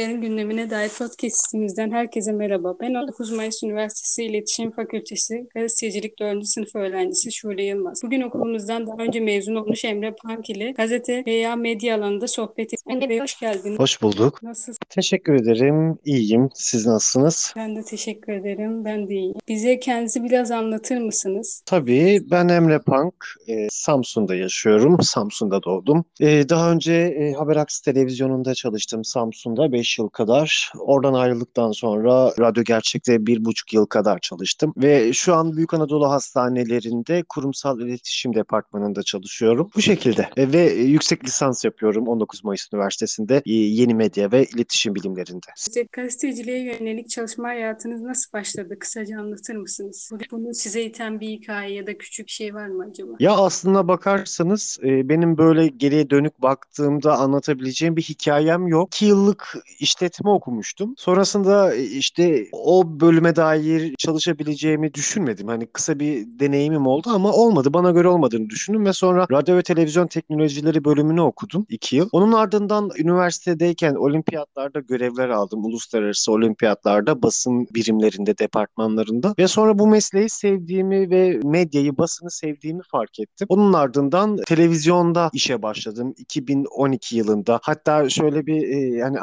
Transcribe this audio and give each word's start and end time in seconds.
Gazetecilerin 0.00 0.20
gündemine 0.30 0.70
dair 0.70 0.88
podcastimizden 0.98 1.90
herkese 1.90 2.32
merhaba. 2.32 2.76
Ben 2.80 2.94
19 2.94 3.32
Mayıs 3.32 3.62
Üniversitesi 3.62 4.24
İletişim 4.24 4.70
Fakültesi 4.70 5.46
Gazetecilik 5.54 6.18
4. 6.18 6.46
sınıf 6.46 6.76
öğrencisi 6.76 7.32
Şule 7.32 7.64
Yılmaz. 7.64 8.00
Bugün 8.04 8.20
okulumuzdan 8.20 8.86
daha 8.86 8.96
önce 8.96 9.20
mezun 9.20 9.54
olmuş 9.54 9.84
Emre 9.84 10.14
Pank 10.24 10.50
ile 10.50 10.70
gazete 10.70 11.22
veya 11.26 11.56
medya 11.56 11.96
alanında 11.96 12.28
sohbet 12.28 12.58
ettik. 12.58 12.78
Emre 12.90 13.08
Bey 13.08 13.20
hoş 13.20 13.40
geldiniz. 13.40 13.78
Hoş 13.78 14.02
bulduk. 14.02 14.42
Nasılsınız? 14.42 14.78
Teşekkür 14.88 15.34
ederim. 15.34 15.98
İyiyim. 16.04 16.48
Siz 16.54 16.86
nasılsınız? 16.86 17.52
Ben 17.56 17.76
de 17.76 17.82
teşekkür 17.82 18.32
ederim. 18.32 18.84
Ben 18.84 19.08
de 19.08 19.14
iyiyim. 19.14 19.36
Bize 19.48 19.78
kendinizi 19.78 20.24
biraz 20.24 20.50
anlatır 20.50 20.98
mısınız? 20.98 21.62
Tabii 21.66 22.20
ben 22.30 22.48
Emre 22.48 22.78
Pank. 22.78 23.14
E, 23.48 23.68
Samsun'da 23.70 24.34
yaşıyorum. 24.34 25.02
Samsun'da 25.02 25.62
doğdum. 25.62 26.04
E, 26.20 26.48
daha 26.48 26.72
önce 26.72 26.92
e, 26.92 27.32
Haber 27.32 27.56
Aksi 27.56 27.84
Televizyonu'nda 27.84 28.54
çalıştım 28.54 29.04
Samsun'da 29.04 29.72
5 29.72 29.89
yıl 29.98 30.08
kadar. 30.08 30.72
Oradan 30.78 31.14
ayrıldıktan 31.14 31.72
sonra 31.72 32.32
Radyo 32.38 32.64
Gerçek'te 32.64 33.14
1,5 33.14 33.74
yıl 33.74 33.86
kadar 33.86 34.18
çalıştım. 34.18 34.74
Ve 34.76 35.12
şu 35.12 35.34
an 35.34 35.56
Büyük 35.56 35.74
Anadolu 35.74 36.10
Hastanelerinde 36.10 37.24
kurumsal 37.28 37.80
iletişim 37.80 38.34
departmanında 38.34 39.02
çalışıyorum. 39.02 39.70
Bu 39.76 39.82
şekilde. 39.82 40.28
Ve 40.38 40.72
yüksek 40.72 41.24
lisans 41.24 41.64
yapıyorum 41.64 42.08
19 42.08 42.44
Mayıs 42.44 42.68
Üniversitesi'nde 42.72 43.42
e, 43.46 43.52
yeni 43.52 43.94
medya 43.94 44.32
ve 44.32 44.44
iletişim 44.44 44.94
bilimlerinde. 44.94 45.46
Size 45.56 45.86
gazeteciliğe 45.92 46.64
yönelik 46.64 47.10
çalışma 47.10 47.48
hayatınız 47.48 48.02
nasıl 48.02 48.32
başladı? 48.32 48.78
Kısaca 48.78 49.18
anlatır 49.20 49.56
mısınız? 49.56 50.10
Bunu 50.30 50.54
size 50.54 50.82
iten 50.82 51.20
bir 51.20 51.28
hikaye 51.28 51.74
ya 51.74 51.86
da 51.86 51.98
küçük 51.98 52.26
bir 52.26 52.32
şey 52.32 52.54
var 52.54 52.66
mı 52.66 52.86
acaba? 52.90 53.12
Ya 53.20 53.32
aslına 53.32 53.88
bakarsanız 53.88 54.78
e, 54.82 55.08
benim 55.08 55.38
böyle 55.38 55.68
geriye 55.68 56.10
dönük 56.10 56.42
baktığımda 56.42 57.18
anlatabileceğim 57.18 57.96
bir 57.96 58.02
hikayem 58.02 58.66
yok. 58.66 58.88
2 58.94 59.06
yıllık 59.06 59.54
işletme 59.80 60.30
okumuştum. 60.30 60.94
Sonrasında 60.98 61.74
e, 61.74 61.82
işte 61.82 62.46
o 62.52 63.00
bölüme 63.00 63.36
dair 63.36 63.94
çalışabileceğimi 63.98 64.94
düşünmedim. 64.94 65.48
Hani 65.48 65.66
kısa 65.66 66.00
bir 66.00 66.26
deneyimim 66.26 66.86
oldu 66.86 67.10
ama 67.10 67.32
olmadı. 67.32 67.74
Bana 67.74 67.90
göre 67.90 68.08
olmadığını 68.08 68.50
düşündüm 68.50 68.84
ve 68.84 68.92
sonra 68.92 69.26
radyo 69.30 69.56
ve 69.56 69.62
televizyon 69.62 70.06
teknolojileri 70.06 70.84
bölümünü 70.84 71.20
okudum 71.20 71.66
2 71.68 71.96
yıl. 71.96 72.08
Onun 72.12 72.32
ardından 72.32 72.90
üniversitedeyken 72.98 73.94
olimpiyatlarda 73.94 74.80
görevler 74.80 75.28
aldım. 75.28 75.64
Uluslararası 75.64 76.32
olimpiyatlarda 76.32 77.22
basın 77.22 77.66
birimlerinde, 77.74 78.38
departmanlarında 78.38 79.34
ve 79.38 79.48
sonra 79.48 79.78
bu 79.78 79.86
mesleği 79.86 80.28
sevdiğimi 80.28 81.10
ve 81.10 81.40
medyayı, 81.44 81.98
basını 81.98 82.30
sevdiğimi 82.30 82.82
fark 82.90 83.20
ettim. 83.20 83.46
Onun 83.50 83.72
ardından 83.72 84.36
televizyonda 84.46 85.30
işe 85.32 85.62
başladım 85.62 86.14
2012 86.16 87.16
yılında. 87.16 87.60
Hatta 87.62 88.08
şöyle 88.08 88.46
bir 88.46 88.62
e, 88.62 88.96
yani 88.96 89.20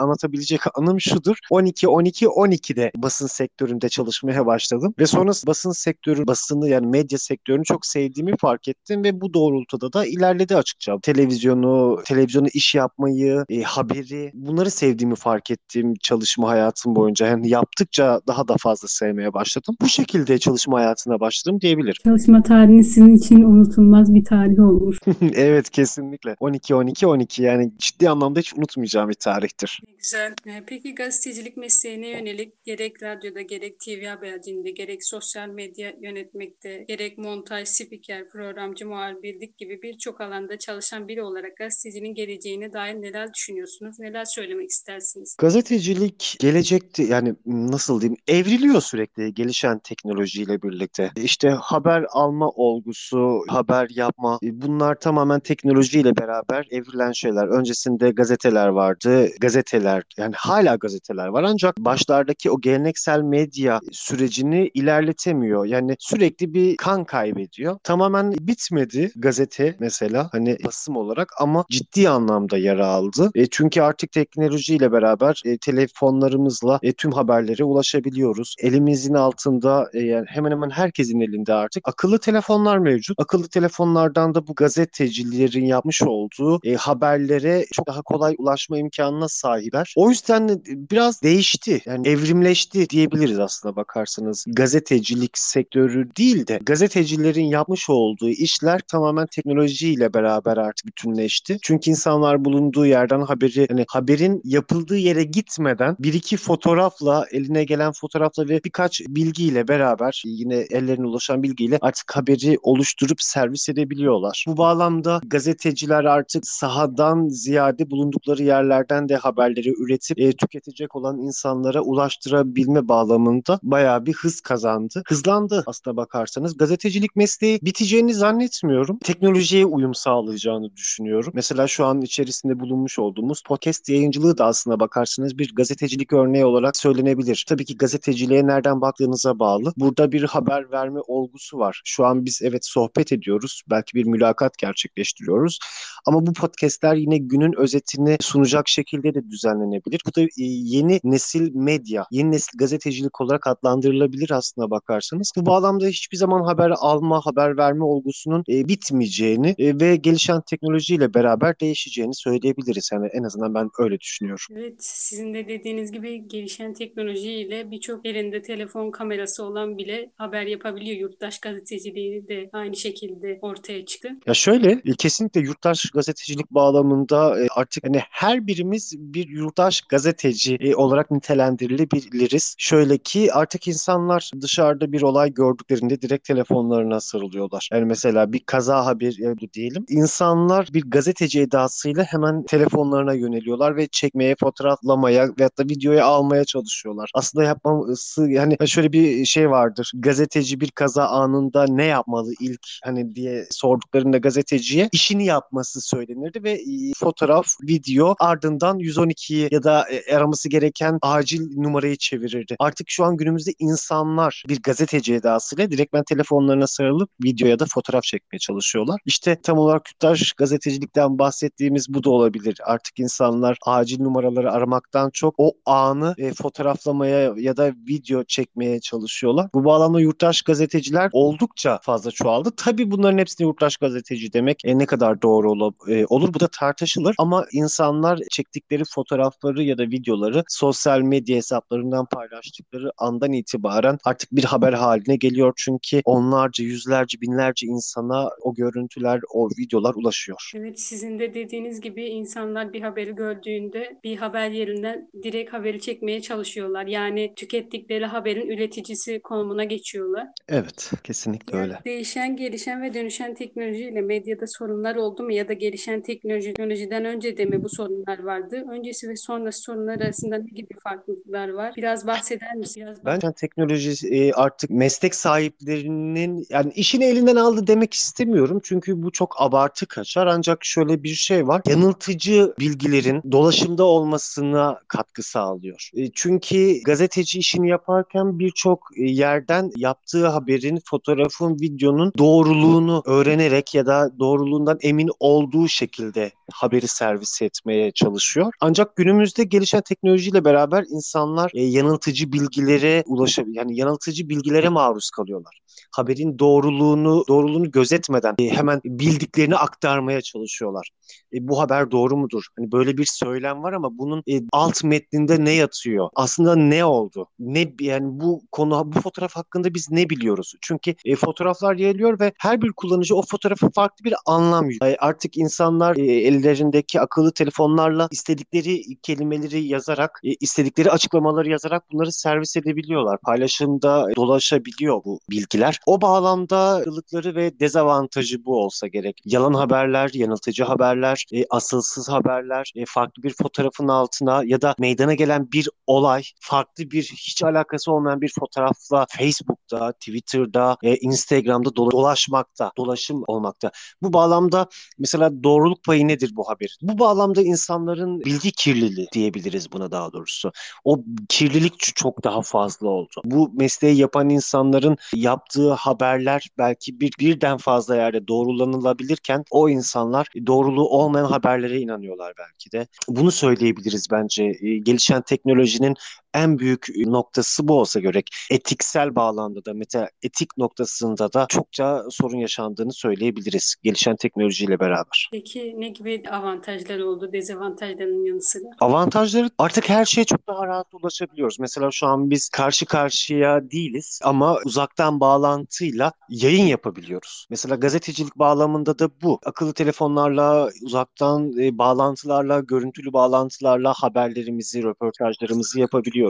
anlatabilecek 0.48 0.62
anım 0.76 1.02
şudur. 1.02 1.38
12 1.52 1.88
12 1.88 2.26
12'de 2.26 2.92
basın 2.98 3.28
sektöründe 3.28 3.90
çalışmaya 3.90 4.46
başladım 4.46 4.94
ve 5.00 5.08
sonrası 5.08 5.48
basın 5.48 5.72
sektörü 5.72 6.28
basını 6.28 6.70
yani 6.70 6.88
medya 6.88 7.18
sektörünü 7.18 7.64
çok 7.64 7.86
sevdiğimi 7.86 8.38
fark 8.38 8.68
ettim 8.68 9.04
ve 9.04 9.22
bu 9.22 9.34
doğrultuda 9.34 9.94
da 9.94 10.06
ilerledi 10.06 10.56
açıkça. 10.56 11.00
Televizyonu, 11.02 12.00
televizyonu 12.06 12.48
iş 12.54 12.76
yapmayı, 12.76 13.46
e, 13.50 13.62
haberi 13.62 14.32
bunları 14.34 14.72
sevdiğimi 14.72 15.16
fark 15.16 15.52
ettim 15.52 15.94
çalışma 16.02 16.50
hayatım 16.50 16.96
boyunca. 16.96 17.28
Yani 17.28 17.50
yaptıkça 17.50 18.22
daha 18.28 18.48
da 18.48 18.56
fazla 18.60 18.88
sevmeye 18.88 19.34
başladım. 19.34 19.76
Bu 19.82 19.88
şekilde 19.88 20.38
çalışma 20.40 20.80
hayatına 20.80 21.20
başladım 21.20 21.62
diyebilirim. 21.62 22.02
Çalışma 22.04 22.44
tarihiniz 22.44 22.88
sizin 22.88 23.16
için 23.16 23.44
unutulmaz 23.44 24.14
bir 24.14 24.26
tarih 24.26 24.60
olmuş. 24.60 24.98
evet 25.34 25.70
kesinlikle. 25.70 26.36
12 26.40 26.76
12 26.76 27.08
12 27.08 27.44
yani 27.44 27.72
ciddi 27.78 28.10
anlamda 28.10 28.40
hiç 28.40 28.54
unutmayacağım 28.54 29.10
bir 29.10 29.14
tarihtir. 29.14 29.80
Güzel. 29.98 30.34
Ee, 30.46 30.64
Peki 30.68 30.96
gazetecilik 30.96 31.58
mesleğine 31.58 32.08
yönelik 32.08 32.64
gerek 32.64 33.04
radyoda 33.04 33.42
gerek 33.42 33.80
TV 33.80 34.06
haberciliğinde 34.06 34.72
gerek 34.72 35.06
sosyal 35.06 35.48
medya 35.48 35.94
yönetmekte 36.02 36.86
gerek 36.88 37.18
montaj, 37.18 37.68
spiker, 37.68 38.30
programcı, 38.30 38.88
muhabirlik 38.88 39.58
gibi 39.58 39.82
birçok 39.82 40.22
alanda 40.22 40.58
çalışan 40.58 41.08
biri 41.08 41.22
olarak 41.22 41.58
gazetecinin 41.58 42.14
geleceğine 42.16 42.74
dair 42.74 42.94
neler 42.96 43.34
düşünüyorsunuz? 43.34 44.00
Neler 44.00 44.26
söylemek 44.26 44.70
istersiniz? 44.70 45.36
Gazetecilik 45.40 46.38
gelecekte 46.40 47.04
yani 47.04 47.36
nasıl 47.46 48.02
diyeyim 48.02 48.18
evriliyor 48.28 48.82
sürekli 48.82 49.34
gelişen 49.34 49.80
teknolojiyle 49.80 50.62
birlikte. 50.62 51.12
İşte 51.16 51.50
haber 51.50 52.06
alma 52.12 52.50
olgusu, 52.50 53.42
haber 53.48 53.88
yapma 53.90 54.40
e, 54.44 54.62
bunlar 54.62 55.00
tamamen 55.00 55.40
teknolojiyle 55.40 56.18
beraber 56.18 56.68
evrilen 56.72 57.12
şeyler. 57.12 57.48
Öncesinde 57.48 58.12
gazeteler 58.12 58.68
vardı. 58.68 59.30
Gazeteler 59.42 60.04
yani 60.18 60.36
hala 60.38 60.76
gazeteler 60.76 61.28
var 61.28 61.44
ancak 61.44 61.78
başlardaki 61.78 62.52
o 62.52 62.62
geleneksel 62.62 63.22
medya 63.22 63.80
sürecini 63.92 64.72
ilerletemiyor. 64.74 65.66
Yani 65.66 65.96
sürekli 66.00 66.54
bir 66.54 66.78
kan 66.78 67.06
kaybediyor. 67.06 67.80
Tamamen 67.84 68.32
bitmedi 68.32 69.12
gazete 69.16 69.76
mesela 69.80 70.30
hani 70.32 70.58
basım 70.66 70.98
olarak 70.98 71.34
ama 71.40 71.66
ciddi 71.70 72.10
anlamda 72.10 72.58
yara 72.58 72.88
aldı. 72.88 73.32
E, 73.36 73.48
çünkü 73.48 73.82
artık 73.82 74.12
teknolojiyle 74.12 74.92
beraber 74.92 75.42
e, 75.46 75.58
telefonlarımızla 75.58 76.80
e, 76.84 76.94
tüm 76.94 77.12
haberlere 77.12 77.64
ulaşabiliyoruz. 77.64 78.56
Elimizin 78.60 79.14
altında 79.14 79.90
e, 79.94 80.00
yani 80.00 80.26
hemen 80.30 80.52
hemen 80.52 80.70
herkesin 80.70 81.20
elinde 81.20 81.54
artık 81.54 81.88
akıllı 81.88 82.20
telefonlar 82.20 82.78
mevcut. 82.78 83.20
Akıllı 83.20 83.48
telefonlardan 83.48 84.36
da 84.36 84.48
bu 84.48 84.56
gazetecilerin 84.56 85.66
yapmış 85.66 86.02
olduğu 86.02 86.60
e, 86.64 86.76
haberlere 86.76 87.66
çok 87.74 87.88
daha 87.88 88.02
kolay 88.02 88.36
ulaşma 88.38 88.78
imkanına 88.78 89.28
sahipler. 89.28 89.94
O 89.98 90.07
yüzden 90.10 90.50
de 90.50 90.62
biraz 90.66 91.22
değişti. 91.22 91.82
Yani 91.86 92.08
evrimleşti 92.08 92.90
diyebiliriz 92.90 93.40
aslında 93.40 93.76
bakarsanız. 93.76 94.46
Gazetecilik 94.48 95.38
sektörü 95.38 96.16
değil 96.16 96.48
de 96.48 96.60
gazetecilerin 96.62 97.46
yapmış 97.46 97.90
olduğu 97.90 98.30
işler 98.30 98.82
tamamen 98.88 99.28
teknolojiyle 99.28 100.14
beraber 100.14 100.58
artık 100.58 100.88
bütünleşti. 100.88 101.58
Çünkü 101.62 101.90
insanlar 101.90 102.46
bulunduğu 102.46 102.86
yerden 102.86 103.22
haberi 103.22 103.68
hani 103.70 103.86
haberin 103.88 104.42
yapıldığı 104.44 104.98
yere 104.98 105.24
gitmeden 105.24 105.96
bir 106.00 106.14
iki 106.14 106.38
fotoğrafla 106.38 107.26
eline 107.32 107.64
gelen 107.64 107.92
fotoğrafla 107.92 108.50
ve 108.50 108.64
birkaç 108.64 109.02
bilgiyle 109.08 109.68
beraber 109.68 110.22
yine 110.26 110.56
ellerine 110.56 111.06
ulaşan 111.06 111.44
bilgiyle 111.44 111.78
artık 111.82 112.16
haberi 112.16 112.58
oluşturup 112.62 113.22
servis 113.22 113.70
edebiliyorlar. 113.70 114.46
Bu 114.48 114.58
bağlamda 114.58 115.22
gazeteciler 115.26 116.04
artık 116.04 116.48
sahadan 116.48 117.28
ziyade 117.28 117.92
bulundukları 117.92 118.44
yerlerden 118.44 119.10
de 119.10 119.16
haberleri 119.16 119.74
üretip 119.98 120.20
e, 120.20 120.32
tüketecek 120.32 120.96
olan 120.96 121.18
insanlara 121.18 121.82
ulaştırabilme 121.82 122.88
bağlamında 122.88 123.60
bayağı 123.64 124.06
bir 124.06 124.14
hız 124.14 124.42
kazandı. 124.42 125.04
Hızlandı 125.08 125.64
aslına 125.66 125.98
bakarsanız. 125.98 126.58
Gazetecilik 126.58 127.16
mesleği 127.16 127.60
biteceğini 127.62 128.14
zannetmiyorum. 128.14 128.98
Teknolojiye 128.98 129.66
uyum 129.66 129.96
sağlayacağını 129.96 130.76
düşünüyorum. 130.76 131.32
Mesela 131.36 131.68
şu 131.68 131.86
an 131.86 132.02
içerisinde 132.02 132.60
bulunmuş 132.60 133.00
olduğumuz 133.00 133.44
podcast 133.44 133.90
yayıncılığı 133.90 134.38
da 134.38 134.46
aslına 134.46 134.80
bakarsanız 134.80 135.38
bir 135.38 135.56
gazetecilik 135.56 136.14
örneği 136.14 136.46
olarak 136.46 136.78
söylenebilir. 136.78 137.46
Tabii 137.50 137.66
ki 137.66 137.78
gazeteciliğe 137.78 138.48
nereden 138.48 138.82
baktığınıza 138.82 139.40
bağlı. 139.40 139.74
Burada 139.78 140.12
bir 140.12 140.24
haber 140.24 140.72
verme 140.72 141.00
olgusu 141.08 141.58
var. 141.60 141.82
Şu 141.86 142.06
an 142.06 142.26
biz 142.26 142.42
evet 142.44 142.66
sohbet 142.66 143.12
ediyoruz. 143.12 143.62
Belki 143.70 143.96
bir 143.96 144.06
mülakat 144.06 144.58
gerçekleştiriyoruz. 144.58 145.60
Ama 146.06 146.26
bu 146.26 146.34
podcastler 146.34 146.96
yine 146.96 147.18
günün 147.18 147.54
özetini 147.58 148.18
sunacak 148.22 148.68
şekilde 148.68 149.14
de 149.14 149.30
düzenlenebilir. 149.30 149.87
Bu 150.06 150.16
da 150.16 150.22
e, 150.22 150.28
yeni 150.38 151.00
nesil 151.04 151.56
medya, 151.56 152.06
yeni 152.12 152.32
nesil 152.32 152.58
gazetecilik 152.58 153.22
olarak 153.22 153.48
adlandırılabilir 153.48 154.32
aslına 154.32 154.72
bakarsanız. 154.72 155.32
Bu 155.38 155.46
bağlamda 155.46 155.86
hiçbir 155.86 156.18
zaman 156.18 156.44
haber 156.44 156.74
alma, 156.78 157.22
haber 157.24 157.58
verme 157.58 157.84
olgusunun 157.84 158.44
e, 158.50 158.68
bitmeyeceğini 158.68 159.56
e, 159.58 159.80
ve 159.80 159.96
gelişen 159.96 160.42
teknolojiyle 160.42 161.14
beraber 161.14 161.60
değişeceğini 161.60 162.16
söyleyebiliriz. 162.16 162.90
Yani 162.94 163.08
en 163.14 163.24
azından 163.24 163.54
ben 163.54 163.70
öyle 163.80 164.00
düşünüyorum. 164.00 164.46
Evet, 164.52 164.76
sizin 164.80 165.34
de 165.34 165.48
dediğiniz 165.48 165.92
gibi 165.92 166.28
gelişen 166.28 166.74
teknolojiyle 166.74 167.72
birçok 167.72 168.06
elinde 168.06 168.42
telefon 168.42 168.92
kamerası 168.92 169.44
olan 169.44 169.78
bile 169.78 170.12
haber 170.16 170.44
yapabiliyor. 170.44 170.98
Yurttaş 170.98 171.40
gazeteciliği 171.40 172.28
de 172.28 172.50
aynı 172.54 172.76
şekilde 172.76 173.40
ortaya 173.42 173.86
çıktı. 173.86 174.10
Ya 174.28 174.34
şöyle, 174.34 174.82
kesinlikle 174.98 175.42
yurttaş 175.42 175.90
gazetecilik 175.90 176.52
bağlamında 176.52 177.38
artık 177.56 177.84
hani 177.84 178.00
her 178.10 178.48
birimiz 178.48 178.94
bir 178.98 179.28
yurttaş 179.28 179.77
gazeteci 179.90 180.56
e, 180.56 180.76
olarak 180.76 181.12
nitelendirilebiliriz. 181.12 182.56
Şöyle 182.58 182.98
ki 182.98 183.34
artık 183.34 183.68
insanlar 183.68 184.32
dışarıda 184.42 184.92
bir 184.92 185.02
olay 185.02 185.34
gördüklerinde 185.34 186.02
direkt 186.02 186.28
telefonlarına 186.28 187.00
sarılıyorlar. 187.00 187.70
Yani 187.74 187.86
mesela 187.86 188.34
bir 188.34 188.40
kaza 188.40 188.86
haberi 188.86 189.54
diyelim. 189.54 189.86
İnsanlar 189.90 190.68
bir 190.74 190.84
gazeteci 190.88 191.42
edasıyla 191.42 192.04
hemen 192.04 192.44
telefonlarına 192.44 193.14
yöneliyorlar 193.14 193.76
ve 193.76 193.88
çekmeye, 193.88 194.36
fotoğraflamaya 194.40 195.30
veyahut 195.40 195.58
da 195.58 195.64
videoya 195.64 196.06
almaya 196.06 196.46
çalışıyorlar. 196.46 197.10
Aslında 197.14 197.46
yapması 197.46 198.30
yani 198.30 198.58
şöyle 198.66 198.94
bir 198.94 199.26
şey 199.26 199.50
vardır. 199.50 199.92
Gazeteci 199.96 200.60
bir 200.60 200.72
kaza 200.72 201.06
anında 201.06 201.66
ne 201.70 201.86
yapmalı 201.86 202.32
ilk 202.40 202.68
hani 202.84 203.16
diye 203.16 203.48
sorduklarında 203.52 204.18
gazeteciye 204.18 204.90
işini 204.92 205.26
yapması 205.26 205.82
söylenirdi 205.82 206.44
ve 206.44 206.62
fotoğraf, 206.98 207.48
video 207.64 208.16
ardından 208.20 208.80
112'yi 208.80 209.48
ya 209.52 209.64
da 209.64 209.67
da 209.68 209.86
e, 209.90 210.16
araması 210.16 210.50
gereken 210.50 211.00
acil 211.02 211.58
numarayı 211.58 211.96
çevirirdi. 211.98 212.56
Artık 212.60 212.90
şu 212.90 213.04
an 213.04 213.18
günümüzde 213.18 213.52
insanlar 213.60 214.44
bir 214.50 214.62
gazeteci 214.62 215.14
edasıyla 215.14 215.72
direktmen 215.72 216.04
telefonlarına 216.04 216.68
sarılıp 216.68 217.10
video 217.24 217.48
ya 217.48 217.60
da 217.60 217.66
fotoğraf 217.70 218.04
çekmeye 218.04 218.40
çalışıyorlar. 218.40 219.02
İşte 219.06 219.42
tam 219.44 219.58
olarak 219.58 219.86
kütaş 219.86 220.34
gazetecilikten 220.34 221.20
bahsettiğimiz 221.20 221.94
bu 221.94 222.04
da 222.04 222.10
olabilir. 222.10 222.58
Artık 222.64 223.00
insanlar 223.00 223.58
acil 223.66 224.02
numaraları 224.02 224.52
aramaktan 224.52 225.10
çok 225.14 225.36
o 225.38 225.54
anı 225.66 226.16
e, 226.18 226.34
fotoğraflamaya 226.34 227.34
ya 227.38 227.58
da 227.58 227.72
video 227.88 228.24
çekmeye 228.24 228.80
çalışıyorlar. 228.80 229.50
Bu 229.54 229.66
bağlamda 229.66 230.00
yurttaş 230.00 230.42
gazeteciler 230.42 231.10
oldukça 231.14 231.80
fazla 231.82 232.12
çoğaldı. 232.12 232.52
Tabii 232.58 232.92
bunların 232.92 233.18
hepsini 233.18 233.48
yurttaş 233.48 233.78
gazeteci 233.78 234.34
demek 234.34 234.66
e, 234.66 234.78
ne 234.78 234.86
kadar 234.86 235.22
doğru 235.22 235.52
ol, 235.52 235.72
e, 235.88 236.06
olur 236.06 236.34
bu 236.34 236.40
da 236.40 236.48
tartışılır 236.48 237.16
ama 237.18 237.46
insanlar 237.52 238.20
çektikleri 238.32 238.84
fotoğrafları 238.96 239.57
ya 239.62 239.78
da 239.78 239.84
videoları 239.84 240.44
sosyal 240.48 241.02
medya 241.02 241.36
hesaplarından 241.36 242.06
paylaştıkları 242.06 242.92
andan 242.98 243.34
itibaren 243.34 243.98
artık 244.04 244.32
bir 244.32 244.44
haber 244.44 244.74
haline 244.74 245.16
geliyor 245.16 245.54
çünkü 245.58 246.02
onlarca, 246.06 246.64
yüzlerce, 246.64 247.22
binlerce 247.22 247.68
insana 247.68 248.30
o 248.42 248.54
görüntüler, 248.54 249.20
o 249.34 249.50
videolar 249.60 249.94
ulaşıyor. 249.96 250.52
Evet 250.56 250.80
sizin 250.80 251.20
de 251.20 251.34
dediğiniz 251.34 251.82
gibi 251.82 252.06
insanlar 252.06 252.74
bir 252.74 252.82
haberi 252.82 253.16
gördüğünde 253.16 254.00
bir 254.04 254.18
haber 254.18 254.50
yerinden 254.50 255.10
direkt 255.24 255.54
haberi 255.54 255.82
çekmeye 255.82 256.22
çalışıyorlar. 256.22 256.88
Yani 256.88 257.34
tükettikleri 257.36 258.06
haberin 258.06 258.50
üreticisi 258.50 259.20
konumuna 259.20 259.64
geçiyorlar. 259.64 260.28
Evet, 260.50 260.92
kesinlikle 261.04 261.58
öyle. 261.58 261.80
Değişen, 261.86 262.36
gelişen 262.36 262.82
ve 262.82 262.94
dönüşen 262.94 263.36
teknolojiyle 263.36 264.02
medyada 264.02 264.48
sorunlar 264.48 264.96
oldu 264.96 265.24
mu 265.24 265.34
ya 265.34 265.48
da 265.48 265.54
gelişen 265.54 266.02
teknoloji, 266.02 266.54
teknolojiden 266.54 267.06
önce 267.06 267.38
de 267.38 267.46
mi 267.46 267.64
bu 267.64 267.70
sorunlar 267.70 268.24
vardı? 268.24 268.66
Öncesi 268.72 269.10
ve 269.10 269.16
sonrası 269.16 269.47
sorunlar 269.52 270.02
arasında 270.02 270.38
ne 270.38 270.50
gibi 270.50 270.74
farklılıklar 270.84 271.50
var? 271.50 271.74
Biraz 271.78 272.08
bahseder 272.08 272.56
misin? 272.56 272.84
Biraz 272.84 273.06
Bence 273.06 273.28
teknoloji 273.38 274.08
e, 274.08 274.32
artık 274.34 274.70
meslek 274.70 275.16
sahiplerinin 275.16 276.46
yani 276.50 276.72
işini 276.74 277.06
elinden 277.06 277.36
aldı 277.36 277.68
demek 277.68 277.94
istemiyorum. 277.94 278.60
Çünkü 278.64 279.04
bu 279.04 279.12
çok 279.12 279.42
abartı 279.42 279.86
kaçar. 279.86 280.28
Ancak 280.28 280.66
şöyle 280.66 281.04
bir 281.04 281.14
şey 281.14 281.48
var. 281.48 281.62
Yanıltıcı 281.68 282.54
bilgilerin 282.60 283.22
dolaşımda 283.32 283.84
olmasına 283.84 284.80
katkı 284.88 285.24
sağlıyor. 285.24 285.90
E, 285.94 286.12
çünkü 286.14 286.82
gazeteci 286.86 287.40
işini 287.40 287.70
yaparken 287.70 288.40
birçok 288.40 288.80
e, 288.98 289.04
yerden 289.04 289.72
yaptığı 289.76 290.28
haberin, 290.28 290.80
fotoğrafın, 290.86 291.58
videonun 291.62 292.14
doğruluğunu 292.18 293.04
öğrenerek 293.06 293.76
ya 293.76 293.86
da 293.86 294.12
doğruluğundan 294.20 294.78
emin 294.82 295.10
olduğu 295.20 295.68
şekilde 295.68 296.32
haberi 296.54 296.88
servis 296.88 297.42
etmeye 297.42 297.92
çalışıyor. 297.92 298.52
Ancak 298.62 298.96
günümüzde 298.96 299.37
gelişen 299.44 299.82
teknolojiyle 299.82 300.46
beraber 300.46 300.86
insanlar 300.90 301.52
e, 301.54 301.64
yanıltıcı 301.64 302.34
bilgilere 302.34 303.04
ulaşabiliyor. 303.06 303.58
Yani 303.58 303.78
yanıltıcı 303.78 304.30
bilgilere 304.30 304.70
maruz 304.70 305.10
kalıyorlar. 305.10 305.60
Haberin 305.92 306.40
doğruluğunu 306.40 307.24
doğruluğunu 307.28 307.72
gözetmeden 307.72 308.36
e, 308.40 308.50
hemen 308.50 308.82
bildiklerini 308.86 309.56
aktarmaya 309.56 310.22
çalışıyorlar. 310.22 310.90
E, 311.34 311.48
bu 311.48 311.60
haber 311.60 311.92
doğru 311.92 312.18
mudur? 312.18 312.44
Hani 312.58 312.72
böyle 312.72 312.98
bir 312.98 313.06
söylem 313.06 313.64
var 313.64 313.74
ama 313.74 313.98
bunun 313.98 314.24
e, 314.28 314.42
alt 314.52 314.84
metninde 314.84 315.46
ne 315.46 315.52
yatıyor? 315.52 316.10
Aslında 316.16 316.56
ne 316.56 316.86
oldu? 316.86 317.28
Ne 317.40 317.74
yani 317.80 318.06
bu 318.20 318.42
konu 318.52 318.94
bu 318.96 319.02
fotoğraf 319.02 319.36
hakkında 319.36 319.74
biz 319.74 319.92
ne 319.92 320.10
biliyoruz? 320.10 320.54
Çünkü 320.62 320.96
e, 321.06 321.16
fotoğraflar 321.16 321.76
yayılıyor 321.76 322.20
ve 322.20 322.34
her 322.40 322.62
bir 322.62 322.72
kullanıcı 322.72 323.16
o 323.16 323.22
fotoğrafı 323.22 323.70
farklı 323.72 324.06
bir 324.06 324.14
anlam 324.26 324.70
yüklüyor. 324.70 324.94
E, 324.94 324.98
artık 325.00 325.38
insanlar 325.38 325.96
e, 325.96 326.02
ellerindeki 326.02 327.02
akıllı 327.02 327.34
telefonlarla 327.34 328.08
istedikleri 328.12 328.74
kelimeleri 329.18 329.64
yazarak, 329.64 330.20
e, 330.24 330.30
istedikleri 330.40 330.92
açıklamaları 330.92 331.50
yazarak 331.50 331.92
bunları 331.92 332.12
servis 332.12 332.58
edebiliyorlar. 332.58 333.20
Paylaşımda 333.22 334.08
dolaşabiliyor 334.16 335.04
bu 335.06 335.20
bilgiler. 335.30 335.80
O 335.86 336.02
bağlamda 336.02 336.84
ılıkları 336.88 337.36
ve 337.36 337.60
dezavantajı 337.60 338.46
bu 338.46 338.64
olsa 338.64 338.88
gerek. 338.88 339.22
Yalan 339.26 339.54
haberler, 339.54 340.12
yanıltıcı 340.14 340.64
haberler, 340.64 341.26
e, 341.34 341.46
asılsız 341.50 342.10
haberler, 342.10 342.72
e, 342.76 342.84
farklı 342.88 343.24
bir 343.24 343.34
fotoğrafın 343.34 343.88
altına 343.88 344.44
ya 344.46 344.62
da 344.62 344.76
meydana 344.80 345.14
gelen 345.14 345.52
bir 345.52 345.70
olay, 345.88 346.24
farklı 346.40 346.92
bir 346.92 347.04
hiç 347.04 347.44
alakası 347.44 347.92
olmayan 347.92 348.22
bir 348.22 348.32
fotoğrafla 348.40 349.06
Facebook'ta, 349.10 349.92
Twitter'da, 349.92 350.78
e, 350.84 350.96
Instagram'da 350.96 351.76
dolaşmakta, 351.76 352.72
dolaşım 352.78 353.24
olmakta. 353.28 353.72
Bu 354.02 354.14
bağlamda 354.14 354.68
mesela 355.00 355.44
doğruluk 355.44 355.84
payı 355.84 356.08
nedir 356.08 356.32
bu 356.36 356.50
haber? 356.50 356.78
Bu 356.82 357.00
bağlamda 357.00 357.42
insanların 357.42 358.20
bilgi 358.20 358.52
kirliliği 358.52 359.07
diyebiliriz 359.12 359.72
buna 359.72 359.92
daha 359.92 360.14
doğrusu. 360.14 360.52
O 360.84 361.04
kirlilik 361.30 361.80
çok 361.96 362.24
daha 362.24 362.42
fazla 362.42 362.88
oldu. 362.88 363.22
Bu 363.26 363.52
mesleği 363.54 363.98
yapan 363.98 364.30
insanların 364.30 364.98
yaptığı 365.16 365.74
haberler 365.74 366.48
belki 366.58 367.00
bir 367.00 367.12
birden 367.20 367.58
fazla 367.58 367.96
yerde 367.96 368.28
doğrulanılabilirken 368.28 369.44
o 369.52 369.70
insanlar 369.70 370.28
doğruluğu 370.48 370.90
olmayan 370.90 371.26
haberlere 371.26 371.80
inanıyorlar 371.80 372.34
belki 372.38 372.72
de. 372.72 372.88
Bunu 373.10 373.32
söyleyebiliriz 373.32 374.08
bence. 374.12 374.52
Gelişen 374.84 375.22
teknolojinin 375.22 375.96
en 376.38 376.60
büyük 376.60 376.88
noktası 376.98 377.68
bu 377.68 377.80
olsa 377.80 378.00
gerek. 378.00 378.30
Etiksel 378.52 379.16
bağlamda 379.16 379.66
da 379.66 379.74
mesela 379.74 380.10
etik 380.24 380.58
noktasında 380.58 381.34
da 381.34 381.46
çokça 381.50 382.04
sorun 382.10 382.38
yaşandığını 382.38 382.94
söyleyebiliriz 382.94 383.76
gelişen 383.84 384.16
teknolojiyle 384.16 384.80
beraber. 384.80 385.30
Peki 385.32 385.76
ne 385.78 385.90
gibi 385.90 386.24
avantajlar 386.32 387.00
oldu 387.00 387.34
dezavantajlarının 387.34 388.26
yanı 388.26 388.42
sıra? 388.42 388.64
Avantajları 388.80 389.50
artık 389.58 389.90
her 389.90 390.06
şeye 390.06 390.26
çok 390.26 390.48
daha 390.48 390.68
rahat 390.68 390.94
ulaşabiliyoruz. 390.94 391.60
Mesela 391.60 391.92
şu 391.92 392.08
an 392.08 392.30
biz 392.30 392.50
karşı 392.50 392.86
karşıya 392.86 393.72
değiliz 393.72 394.20
ama 394.24 394.58
uzaktan 394.66 395.20
bağlantıyla 395.20 396.12
yayın 396.30 396.66
yapabiliyoruz. 396.66 397.48
Mesela 397.50 397.76
gazetecilik 397.76 398.36
bağlamında 398.36 399.00
da 399.00 399.10
bu. 399.22 399.40
Akıllı 399.46 399.74
telefonlarla, 399.74 400.70
uzaktan 400.84 401.58
e, 401.58 401.78
bağlantılarla, 401.78 402.60
görüntülü 402.60 403.14
bağlantılarla 403.14 403.94
haberlerimizi, 403.94 404.84
röportajlarımızı 404.84 405.80
yapabiliyoruz. 405.80 406.27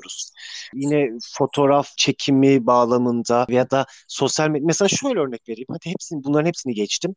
Yine 0.74 1.10
fotoğraf 1.38 1.98
çekimi 1.98 2.66
bağlamında 2.66 3.46
veya 3.50 3.70
da 3.72 3.86
sosyal 4.08 4.50
medya. 4.50 4.66
Mesela 4.66 4.90
şöyle 4.90 5.20
örnek 5.20 5.50
vereyim. 5.50 5.68
Hadi 5.72 5.90
hepsini 5.90 6.24
bunların 6.24 6.46
hepsini 6.48 6.74
geçtim. 6.74 7.16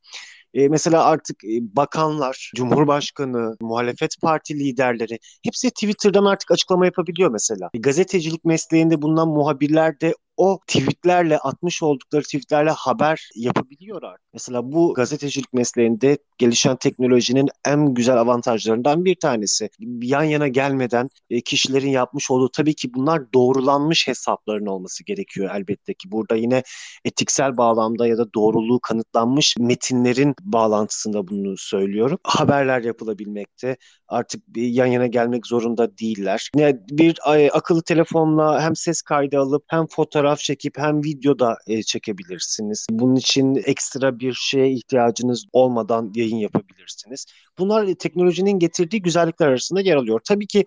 E, 0.54 0.68
mesela 0.68 1.04
artık 1.04 1.44
e, 1.44 1.76
bakanlar, 1.76 2.52
cumhurbaşkanı, 2.56 3.56
muhalefet 3.60 4.20
parti 4.22 4.58
liderleri 4.58 5.18
hepsi 5.44 5.70
Twitter'dan 5.70 6.24
artık 6.24 6.50
açıklama 6.50 6.84
yapabiliyor 6.84 7.30
mesela. 7.30 7.70
E, 7.74 7.78
gazetecilik 7.78 8.44
mesleğinde 8.44 9.02
bulunan 9.02 9.28
muhabirler 9.28 10.00
de 10.00 10.14
o 10.40 10.58
tweetlerle 10.66 11.38
atmış 11.38 11.82
oldukları 11.82 12.22
tweetlerle 12.22 12.70
haber 12.70 13.30
yapabiliyor 13.36 14.02
artık. 14.02 14.26
Mesela 14.32 14.72
bu 14.72 14.94
gazetecilik 14.94 15.52
mesleğinde 15.52 16.18
gelişen 16.38 16.76
teknolojinin 16.76 17.48
en 17.64 17.94
güzel 17.94 18.16
avantajlarından 18.20 19.04
bir 19.04 19.14
tanesi. 19.14 19.68
Yan 20.02 20.22
yana 20.22 20.48
gelmeden 20.48 21.08
e, 21.30 21.40
kişilerin 21.40 21.88
yapmış 21.88 22.30
olduğu 22.30 22.50
tabii 22.50 22.74
ki 22.74 22.94
bunlar 22.94 23.32
doğrulanmış 23.32 24.08
hesapların 24.08 24.66
olması 24.66 25.04
gerekiyor 25.04 25.50
elbette 25.54 25.94
ki. 25.94 26.10
Burada 26.10 26.36
yine 26.36 26.62
etiksel 27.04 27.56
bağlamda 27.56 28.06
ya 28.06 28.18
da 28.18 28.32
doğruluğu 28.34 28.80
kanıtlanmış 28.80 29.56
metinlerin 29.58 30.34
bağlantısında 30.44 31.28
bunu 31.28 31.56
söylüyorum. 31.58 32.18
Haberler 32.24 32.82
yapılabilmekte. 32.82 33.76
Artık 34.10 34.42
yan 34.56 34.86
yana 34.86 35.06
gelmek 35.06 35.46
zorunda 35.46 35.98
değiller. 35.98 36.50
Yine 36.56 36.80
bir 36.90 37.18
akıllı 37.52 37.82
telefonla 37.82 38.62
hem 38.62 38.76
ses 38.76 39.02
kaydı 39.02 39.38
alıp 39.38 39.64
hem 39.66 39.86
fotoğraf 39.86 40.38
çekip 40.38 40.78
hem 40.78 41.04
video 41.04 41.38
da 41.38 41.56
e, 41.66 41.82
çekebilirsiniz. 41.82 42.86
Bunun 42.90 43.16
için 43.16 43.62
ekstra 43.64 44.18
bir 44.18 44.32
şeye 44.32 44.70
ihtiyacınız 44.72 45.44
olmadan 45.52 46.12
yayın 46.14 46.36
yapabilirsiniz. 46.36 47.26
Bunlar 47.58 47.94
teknolojinin 47.94 48.58
getirdiği 48.58 49.02
güzellikler 49.02 49.46
arasında 49.46 49.80
yer 49.80 49.96
alıyor. 49.96 50.20
Tabii 50.24 50.46
ki 50.46 50.64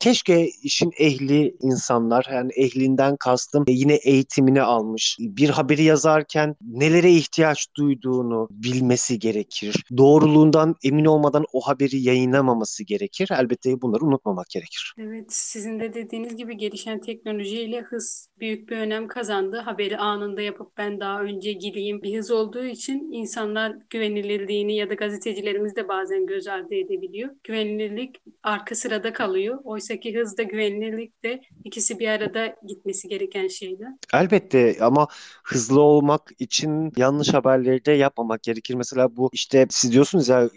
keşke 0.00 0.48
işin 0.62 0.90
ehli 0.98 1.56
insanlar 1.62 2.26
yani 2.32 2.52
ehlinden 2.52 3.16
kastım 3.16 3.64
e, 3.66 3.72
yine 3.72 3.94
eğitimini 3.94 4.62
almış 4.62 5.16
bir 5.20 5.48
haberi 5.48 5.82
yazarken 5.82 6.56
nelere 6.60 7.12
ihtiyaç 7.12 7.66
duyduğunu 7.76 8.48
bilmesi 8.50 9.18
gerekir. 9.18 9.84
Doğruluğundan 9.96 10.74
emin 10.84 11.04
olmadan 11.04 11.44
o 11.52 11.60
haberi 11.60 12.00
yayınlamaması 12.00 12.84
gerekir. 12.86 13.28
Elbette 13.32 13.82
bunları 13.82 14.04
unutmamak 14.04 14.46
gerekir. 14.50 14.94
Evet 14.98 15.24
sizin 15.28 15.80
de 15.80 15.94
dediğiniz 15.94 16.36
gibi 16.36 16.56
gelişen 16.56 17.00
teknolojiyle 17.00 17.80
hız 17.80 18.28
büyük 18.40 18.68
bir 18.68 18.76
önem 18.76 19.08
kazandı. 19.08 19.56
Haberi 19.56 19.98
anında 19.98 20.42
yapıp 20.42 20.76
ben 20.78 21.00
daha 21.00 21.22
önce 21.22 21.52
gideyim 21.52 22.02
bir 22.02 22.18
hız 22.18 22.30
olduğu 22.30 22.64
için 22.64 23.12
insanlar 23.12 23.76
güvenilirliğini 23.90 24.76
ya 24.76 24.90
da 24.90 24.94
gazetecilerimiz 24.94 25.76
de 25.76 25.88
bazen 25.88 26.26
göz 26.26 26.46
ardı 26.46 26.74
edebiliyor. 26.74 27.30
Güvenilirlik 27.44 28.16
arka 28.42 28.74
sırada 28.74 29.12
kalıyor. 29.12 29.58
Oysa 29.64 29.86
Oysa 29.86 30.00
ki 30.00 30.18
hız 30.18 30.38
da 30.38 30.42
güvenilirlik 30.42 31.24
de 31.24 31.40
ikisi 31.64 31.98
bir 31.98 32.08
arada 32.08 32.56
gitmesi 32.66 33.08
gereken 33.08 33.48
şeyler. 33.48 33.88
Elbette 34.14 34.76
ama 34.80 35.08
hızlı 35.44 35.80
olmak 35.80 36.30
için 36.38 36.92
yanlış 36.96 37.34
haberleri 37.34 37.84
de 37.84 37.92
yapmamak 37.92 38.42
gerekir. 38.42 38.74
Mesela 38.74 39.16
bu 39.16 39.30
işte 39.32 39.66
siz 39.70 39.92
diyorsunuz 39.92 40.28
ya 40.28 40.50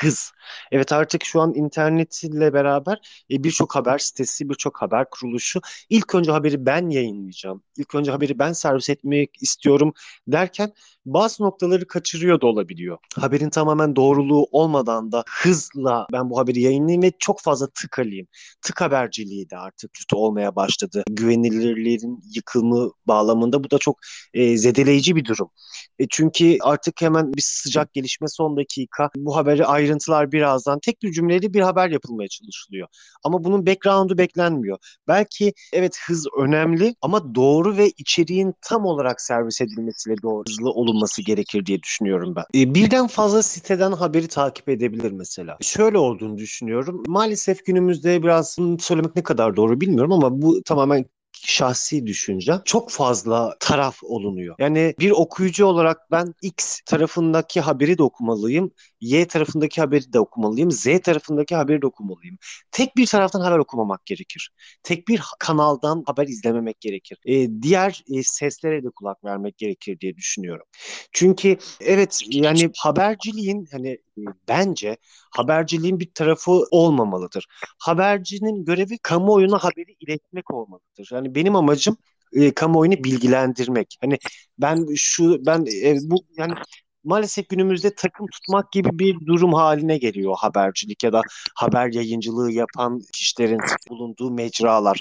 hız. 0.00 0.32
Evet 0.72 0.92
artık 0.92 1.24
şu 1.24 1.40
an 1.40 1.54
internetle 1.64 2.52
beraber 2.54 3.24
e, 3.30 3.44
birçok 3.44 3.74
haber 3.76 3.98
sitesi, 3.98 4.48
birçok 4.50 4.82
haber 4.82 5.10
kuruluşu 5.10 5.60
ilk 5.90 6.14
önce 6.14 6.32
haberi 6.32 6.66
ben 6.66 6.90
yayınlayacağım. 6.90 7.62
İlk 7.76 7.94
önce 7.94 8.10
haberi 8.10 8.38
ben 8.38 8.52
servis 8.52 8.90
etmek 8.90 9.42
istiyorum 9.42 9.92
derken 10.28 10.72
bazı 11.06 11.42
noktaları 11.42 11.86
kaçırıyor 11.86 12.40
da 12.40 12.46
olabiliyor. 12.46 12.98
Haberin 13.16 13.50
tamamen 13.50 13.96
doğruluğu 13.96 14.46
olmadan 14.52 15.12
da 15.12 15.24
hızla 15.42 16.06
ben 16.12 16.30
bu 16.30 16.38
haberi 16.38 16.60
yayınlayayım 16.60 17.02
ve 17.02 17.12
çok 17.18 17.40
fazla 17.40 17.66
tık 17.66 17.98
alayım. 17.98 18.26
Tık 18.62 18.80
haberciliği 18.80 19.50
de 19.50 19.56
artık 19.56 19.92
kötü 19.92 20.16
olmaya 20.16 20.56
başladı. 20.56 21.02
Güvenilirlerin 21.10 22.20
yıkımı 22.34 22.90
bağlamında 23.06 23.64
bu 23.64 23.70
da 23.70 23.78
çok 23.78 23.98
e, 24.34 24.56
zedeleyici 24.56 25.16
bir 25.16 25.24
durum. 25.24 25.50
E, 25.98 26.06
çünkü 26.10 26.56
artık 26.60 27.02
hemen 27.02 27.32
bir 27.34 27.42
sıcak 27.42 27.92
gelişme 27.92 28.28
son 28.28 28.56
dakika 28.56 29.10
bu 29.16 29.36
haberi 29.36 29.66
ayrıntılar 29.66 30.32
birazdan 30.32 30.78
tek 30.80 31.02
bir 31.02 31.12
cümleyle 31.12 31.54
bir 31.54 31.60
haber 31.60 31.90
yapılmaya 31.90 32.28
çalışılıyor. 32.28 32.88
Ama 33.24 33.44
bunun 33.44 33.66
background'u 33.66 34.18
beklenmiyor. 34.18 34.78
Belki 35.08 35.52
evet 35.72 35.98
hız 36.06 36.26
önemli 36.38 36.94
ama 37.02 37.34
doğru 37.34 37.76
ve 37.76 37.90
içeriğin 37.90 38.54
tam 38.62 38.84
olarak 38.86 39.20
servis 39.20 39.60
edilmesiyle 39.60 40.16
doğru 40.22 40.44
hızlı 40.48 40.70
olunması 40.94 41.22
gerekir 41.22 41.66
diye 41.66 41.82
düşünüyorum 41.82 42.34
ben. 42.36 42.44
E, 42.60 42.74
birden 42.74 43.06
fazla 43.06 43.42
siteden 43.42 43.92
haberi 43.92 44.28
takip 44.28 44.68
edebilir 44.68 45.12
mesela. 45.12 45.56
Şöyle 45.60 45.98
olduğunu 45.98 46.38
düşünüyorum. 46.38 47.02
Maalesef 47.06 47.66
günümüzde 47.66 48.22
biraz 48.22 48.56
söylemek 48.80 49.16
ne 49.16 49.22
kadar 49.22 49.56
doğru 49.56 49.80
bilmiyorum 49.80 50.12
ama 50.12 50.42
bu 50.42 50.62
tamamen 50.62 51.04
şahsi 51.44 52.06
düşüncem 52.06 52.62
çok 52.64 52.90
fazla 52.90 53.56
taraf 53.60 53.98
olunuyor. 54.02 54.54
Yani 54.58 54.94
bir 54.98 55.10
okuyucu 55.10 55.66
olarak 55.66 56.10
ben 56.10 56.34
X 56.42 56.80
tarafındaki 56.80 57.60
haberi 57.60 57.98
de 57.98 58.02
okumalıyım. 58.02 58.70
Y 59.00 59.26
tarafındaki 59.26 59.80
haberi 59.80 60.12
de 60.12 60.20
okumalıyım. 60.20 60.70
Z 60.70 60.84
tarafındaki 61.02 61.54
haberi 61.54 61.82
de 61.82 61.86
okumalıyım. 61.86 62.38
Tek 62.70 62.96
bir 62.96 63.06
taraftan 63.06 63.40
haber 63.40 63.58
okumamak 63.58 64.06
gerekir. 64.06 64.50
Tek 64.82 65.08
bir 65.08 65.22
kanaldan 65.38 66.02
haber 66.06 66.26
izlememek 66.26 66.80
gerekir. 66.80 67.18
E, 67.24 67.62
diğer 67.62 68.02
e, 68.12 68.22
seslere 68.22 68.84
de 68.84 68.88
kulak 68.90 69.24
vermek 69.24 69.58
gerekir 69.58 70.00
diye 70.00 70.16
düşünüyorum. 70.16 70.66
Çünkü 71.12 71.56
evet 71.80 72.20
yani 72.30 72.70
haberciliğin 72.78 73.66
hani 73.72 73.98
bence 74.48 74.96
haberciliğin 75.36 76.00
bir 76.00 76.10
tarafı 76.14 76.50
olmamalıdır. 76.70 77.46
Habercinin 77.78 78.64
görevi 78.64 78.98
kamuoyuna 78.98 79.58
haberi 79.58 79.96
iletmek 80.00 80.50
olmalıdır. 80.54 81.08
Yani 81.12 81.34
benim 81.34 81.56
amacım 81.56 81.96
e, 82.32 82.54
kamuoyunu 82.54 83.04
bilgilendirmek. 83.04 83.96
Hani 84.00 84.18
ben 84.58 84.86
şu 84.96 85.46
ben 85.46 85.66
e, 85.84 85.96
bu 86.02 86.24
yani 86.36 86.54
maalesef 87.04 87.48
günümüzde 87.48 87.94
takım 87.94 88.26
tutmak 88.26 88.72
gibi 88.72 88.98
bir 88.98 89.26
durum 89.26 89.54
haline 89.54 89.98
geliyor 89.98 90.34
habercilik 90.38 91.04
ya 91.04 91.12
da 91.12 91.22
haber 91.54 91.92
yayıncılığı 91.92 92.52
yapan 92.52 93.00
kişilerin 93.12 93.60
bulunduğu 93.90 94.30
mecralar. 94.30 94.98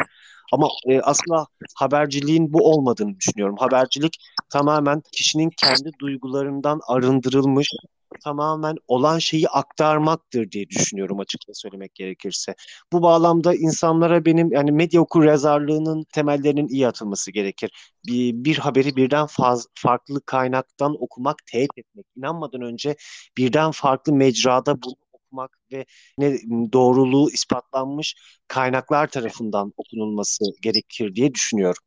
Ama 0.54 0.68
e, 0.88 1.02
asla 1.02 1.46
haberciliğin 1.76 2.54
bu 2.54 2.72
olmadığını 2.72 3.16
düşünüyorum. 3.20 3.56
Habercilik 3.60 4.18
tamamen 4.50 5.02
kişinin 5.12 5.50
kendi 5.58 5.92
duygularından 6.00 6.80
arındırılmış, 6.88 7.70
tamamen 8.14 8.76
olan 8.88 9.20
şeyi 9.20 9.50
aktarmaktır 9.50 10.52
diye 10.52 10.70
düşünüyorum 10.70 11.20
açıkça 11.20 11.54
söylemek 11.54 11.96
gerekirse. 11.96 12.56
Bu 12.94 13.02
bağlamda 13.02 13.56
insanlara 13.56 14.26
benim 14.26 14.52
yani 14.52 14.72
medya 14.72 15.02
okur 15.02 15.24
yazarlığının 15.24 16.06
temellerinin 16.14 16.68
iyi 16.68 16.88
atılması 16.88 17.32
gerekir. 17.32 17.72
Bir, 18.08 18.34
bir 18.46 18.58
haberi 18.58 18.96
birden 18.96 19.26
faz, 19.26 19.68
farklı 19.76 20.22
kaynaktan 20.26 20.96
okumak, 21.04 21.36
teyit 21.46 21.72
etmek. 21.78 22.06
İnanmadan 22.18 22.62
önce 22.62 22.96
birden 23.38 23.72
farklı 23.72 24.14
mecrada 24.14 24.82
bunu 24.82 24.96
okumak 25.14 25.58
ve 25.72 25.86
ne 26.18 26.38
doğruluğu 26.74 27.32
ispatlanmış 27.32 28.16
kaynaklar 28.48 29.08
tarafından 29.08 29.74
okunulması 29.78 30.46
gerekir 30.62 31.16
diye 31.16 31.34
düşünüyorum. 31.34 31.84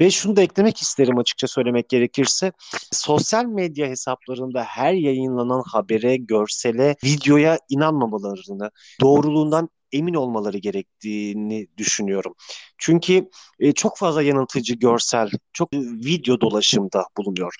Ve 0.00 0.10
şunu 0.10 0.36
da 0.36 0.42
eklemek 0.42 0.82
isterim 0.82 1.18
açıkça 1.18 1.46
söylemek 1.46 1.88
gerekirse. 1.88 2.52
Sosyal 2.92 3.44
medya 3.44 3.86
hesaplarında 3.86 4.62
her 4.62 4.92
yayınlanan 4.92 5.62
habere, 5.72 6.16
görsele, 6.16 6.96
videoya 7.04 7.58
inanmamalarını, 7.68 8.70
doğruluğundan 9.00 9.68
emin 9.92 10.14
olmaları 10.14 10.58
gerektiğini 10.58 11.66
düşünüyorum. 11.76 12.34
Çünkü 12.78 13.30
e, 13.60 13.72
çok 13.72 13.98
fazla 13.98 14.22
yanıltıcı 14.22 14.74
görsel, 14.74 15.30
çok 15.52 15.72
video 15.72 16.40
dolaşımda 16.40 17.04
bulunuyor. 17.16 17.54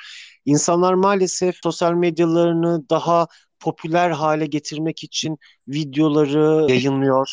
İnsanlar 0.44 0.94
maalesef 0.94 1.56
sosyal 1.62 1.92
medyalarını 1.92 2.88
daha 2.90 3.26
popüler 3.60 4.10
hale 4.10 4.46
getirmek 4.46 5.04
için 5.04 5.38
videoları 5.68 6.66
yayınlıyor 6.70 7.28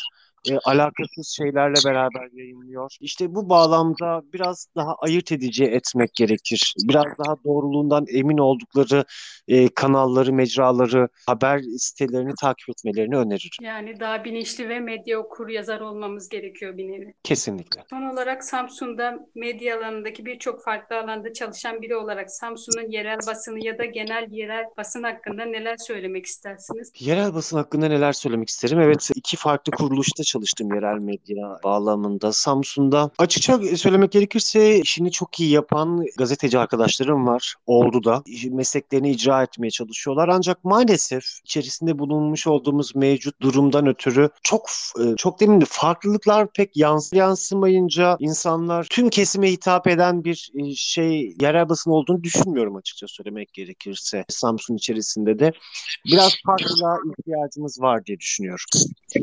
e, 0.49 0.57
alakasız 0.57 1.27
şeylerle 1.37 1.75
beraber 1.85 2.29
yayınlıyor. 2.33 2.97
İşte 2.99 3.35
bu 3.35 3.49
bağlamda 3.49 4.21
biraz 4.33 4.67
daha 4.75 4.95
ayırt 4.95 5.31
edici 5.31 5.65
etmek 5.65 6.13
gerekir. 6.13 6.73
Biraz 6.83 7.05
daha 7.05 7.35
doğruluğundan 7.45 8.05
emin 8.09 8.37
oldukları 8.37 9.05
e, 9.47 9.67
kanalları, 9.67 10.33
mecraları, 10.33 11.09
haber 11.27 11.61
sitelerini 11.77 12.33
takip 12.41 12.69
etmelerini 12.69 13.17
öneririm. 13.17 13.49
Yani 13.61 13.99
daha 13.99 14.23
bilinçli 14.23 14.69
ve 14.69 14.79
medya 14.79 15.19
okur 15.19 15.49
yazar 15.49 15.81
olmamız 15.81 16.29
gerekiyor 16.29 16.77
bir 16.77 16.87
nevi. 16.87 17.13
Kesinlikle. 17.23 17.83
Son 17.89 18.01
olarak 18.01 18.43
Samsun'da 18.43 19.19
medya 19.35 19.79
alanındaki 19.79 20.25
birçok 20.25 20.63
farklı 20.63 20.99
alanda 20.99 21.33
çalışan 21.33 21.81
biri 21.81 21.95
olarak 21.95 22.31
Samsun'un 22.31 22.91
yerel 22.91 23.17
basını 23.27 23.65
ya 23.65 23.77
da 23.77 23.85
genel 23.85 24.27
yerel 24.31 24.65
basın 24.77 25.03
hakkında 25.03 25.45
neler 25.45 25.77
söylemek 25.77 26.25
istersiniz? 26.25 26.91
Yerel 26.99 27.33
basın 27.33 27.57
hakkında 27.57 27.87
neler 27.87 28.13
söylemek 28.13 28.49
isterim? 28.49 28.79
Evet 28.79 29.09
iki 29.15 29.37
farklı 29.37 29.71
kuruluşta 29.71 30.23
çalıştım 30.33 30.73
yerel 30.73 30.99
medya 30.99 31.59
bağlamında. 31.63 32.31
Samsun'da 32.31 33.11
açıkça 33.17 33.59
söylemek 33.77 34.11
gerekirse 34.11 34.79
işini 34.79 35.11
çok 35.11 35.39
iyi 35.39 35.51
yapan 35.51 36.05
gazeteci 36.17 36.59
arkadaşlarım 36.59 37.27
var. 37.27 37.55
Oldu 37.65 38.03
da 38.03 38.23
mesleklerini 38.49 39.11
icra 39.11 39.43
etmeye 39.43 39.69
çalışıyorlar. 39.69 40.29
Ancak 40.29 40.63
maalesef 40.63 41.23
içerisinde 41.43 41.99
bulunmuş 41.99 42.47
olduğumuz 42.47 42.95
mevcut 42.95 43.41
durumdan 43.41 43.87
ötürü 43.87 44.29
çok 44.43 44.69
e, 44.99 45.15
çok 45.17 45.39
demin 45.39 45.61
de 45.61 45.65
farklılıklar 45.67 46.47
pek 46.53 46.77
yans 46.77 47.13
yansımayınca 47.13 48.17
insanlar 48.19 48.87
tüm 48.89 49.09
kesime 49.09 49.51
hitap 49.51 49.87
eden 49.87 50.23
bir 50.23 50.51
e, 50.59 50.75
şey 50.75 51.35
yerel 51.41 51.69
basın 51.69 51.91
olduğunu 51.91 52.23
düşünmüyorum 52.23 52.75
açıkça 52.75 53.07
söylemek 53.07 53.53
gerekirse. 53.53 54.25
Samsun 54.29 54.75
içerisinde 54.75 55.39
de 55.39 55.51
biraz 56.05 56.33
farklılığa 56.45 56.97
ihtiyacımız 57.19 57.81
var 57.81 58.05
diye 58.05 58.19
düşünüyorum. 58.19 58.65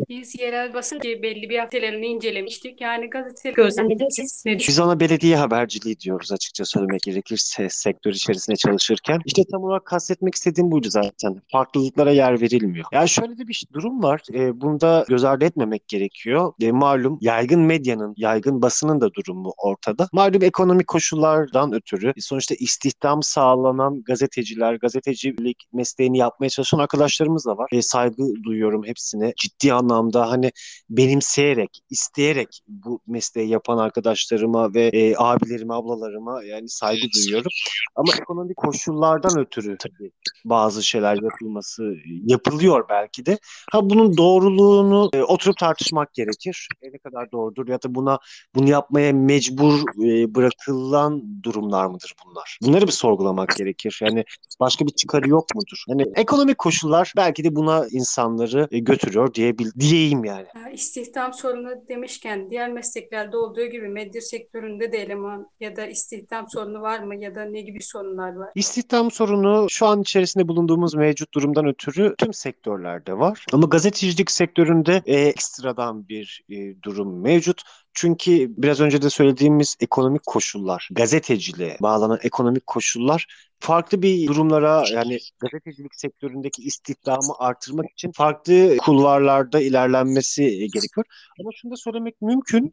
Biz 0.09 0.39
yerel 0.39 0.75
basın 0.75 1.00
belli 1.05 1.51
bir 1.51 1.59
haftelerini 1.59 2.07
incelemiştik. 2.07 2.81
Yani 2.81 3.11
gazete 3.11 3.51
gözlemlediniz. 3.51 4.45
Biz 4.47 4.81
ona 4.81 5.01
belediye 5.01 5.37
haberciliği 5.37 6.01
diyoruz 6.01 6.33
açıkça 6.33 6.65
söylemek 6.65 7.01
gerekirse 7.01 7.69
sektör 7.71 8.13
içerisinde 8.13 8.57
çalışırken. 8.57 9.21
İşte 9.25 9.43
tam 9.51 9.65
olarak 9.65 9.85
kastetmek 9.85 10.35
istediğim 10.35 10.71
buydu 10.71 10.89
zaten. 10.91 11.43
Farklılıklara 11.53 12.11
yer 12.11 12.41
verilmiyor. 12.41 12.87
Yani 12.93 13.09
şöyle 13.09 13.39
de 13.39 13.49
bir 13.49 13.65
durum 13.73 14.03
var. 14.03 14.23
E, 14.35 14.61
bunda 14.61 15.05
göz 15.09 15.25
ardı 15.25 15.45
etmemek 15.45 15.89
gerekiyor. 15.89 16.53
E, 16.61 16.73
malum 16.73 17.19
yaygın 17.21 17.61
medyanın, 17.61 18.15
yaygın 18.17 18.63
basının 18.63 19.01
da 19.01 19.15
durumu 19.15 19.53
ortada. 19.57 20.09
Malum 20.13 20.43
ekonomik 20.43 20.87
koşullardan 20.87 21.73
ötürü 21.73 22.09
e, 22.17 22.21
sonuçta 22.21 22.55
istihdam 22.59 23.23
sağlanan 23.23 24.03
gazeteciler, 24.03 24.75
gazetecilik 24.75 25.57
mesleğini 25.73 26.19
yapmaya 26.19 26.49
çalışan 26.49 26.79
arkadaşlarımız 26.79 27.47
da 27.47 27.57
var. 27.57 27.69
E, 27.73 27.83
saygı 27.83 28.23
duyuyorum 28.45 28.85
hepsine. 28.85 29.33
Ciddi 29.37 29.73
anlamda 29.73 30.31
hani 30.31 30.53
benimseyerek, 30.91 31.81
isteyerek 31.91 32.61
bu 32.69 33.01
mesleği 33.07 33.49
yapan 33.49 33.79
arkadaşlarıma 33.79 34.75
ve 34.75 34.87
e, 34.87 35.15
abilerime, 35.17 35.75
ablalarıma 35.75 36.45
yani 36.45 36.69
saygı 36.69 37.07
duyuyorum. 37.15 37.51
Ama 37.97 38.13
ekonomik 38.21 38.57
koşullardan 38.57 39.39
ötürü 39.39 39.77
tabii 39.79 40.11
bazı 40.45 40.83
şeyler 40.83 41.23
yapılması 41.23 41.95
yapılıyor 42.25 42.87
belki 42.89 43.27
de. 43.27 43.39
Ha 43.73 43.91
bunun 43.91 44.17
doğruluğunu 44.17 45.11
e, 45.13 45.23
oturup 45.23 45.57
tartışmak 45.57 46.15
gerekir. 46.15 46.69
E, 46.83 46.93
ne 46.93 46.99
kadar 46.99 47.33
doğrudur 47.33 47.69
ya 47.69 47.83
da 47.83 47.95
buna 47.95 48.19
bunu 48.55 48.71
yapmaya 48.71 49.13
mecbur 49.13 49.81
e, 50.05 50.35
bırakılan 50.35 51.43
durumlar 51.43 51.87
mıdır 51.87 52.15
bunlar? 52.27 52.59
Bunları 52.63 52.87
bir 52.87 52.93
sorgulamak 52.93 53.57
gerekir. 53.57 53.99
Yani 54.03 54.25
başka 54.61 54.87
bir 54.87 54.93
çıkarı 54.93 55.29
yok 55.29 55.45
mudur? 55.55 55.85
Yani 55.89 56.05
ekonomik 56.17 56.59
koşullar 56.59 57.13
belki 57.17 57.45
de 57.45 57.57
buna 57.57 57.87
insanları 57.91 58.69
e, 58.71 58.79
götürüyor 58.79 59.35
diyebil 59.35 59.71
diyeyim 59.81 60.25
yani. 60.25 60.47
İstihdam 60.81 61.33
sorunu 61.33 61.89
demişken 61.89 62.51
diğer 62.51 62.73
mesleklerde 62.73 63.37
olduğu 63.37 63.67
gibi 63.67 63.89
medya 63.89 64.21
sektöründe 64.21 64.93
de 64.93 64.99
eleman 64.99 65.47
ya 65.61 65.77
da 65.77 65.87
istihdam 65.87 66.49
sorunu 66.49 66.81
var 66.81 66.99
mı 66.99 67.23
ya 67.23 67.35
da 67.35 67.45
ne 67.45 67.61
gibi 67.61 67.83
sorunlar 67.83 68.33
var? 68.33 68.51
İstihdam 68.55 69.11
sorunu 69.11 69.67
şu 69.71 69.87
an 69.87 70.01
içerisinde 70.01 70.49
bulunduğumuz 70.49 70.95
mevcut 70.95 71.35
durumdan 71.35 71.67
ötürü 71.67 72.15
tüm 72.19 72.33
sektörlerde 72.33 73.19
var. 73.19 73.47
Ama 73.53 73.67
gazetecilik 73.67 74.31
sektöründe 74.31 75.03
e, 75.07 75.21
ekstradan 75.21 76.09
bir 76.09 76.45
e, 76.51 76.83
durum 76.83 77.23
mevcut. 77.23 77.63
Çünkü 77.95 78.51
biraz 78.57 78.81
önce 78.81 79.03
de 79.03 79.11
söylediğimiz 79.11 79.77
ekonomik 79.81 80.27
koşullar, 80.27 80.89
gazeteciliğe 80.93 81.77
bağlanan 81.81 82.19
ekonomik 82.23 82.67
koşullar 82.67 83.27
farklı 83.61 84.03
bir 84.03 84.27
durumlara 84.27 84.85
yani 84.93 85.19
gazetecilik 85.39 85.95
sektöründeki 85.95 86.63
istihdamı 86.63 87.35
artırmak 87.39 87.91
için 87.91 88.13
farklı 88.13 88.77
kulvarlarda 88.77 89.61
ilerlenmesi 89.61 90.43
gerekiyor. 90.45 91.07
Ama 91.41 91.51
şunu 91.55 91.73
da 91.73 91.77
söylemek 91.77 92.23
mümkün. 92.23 92.71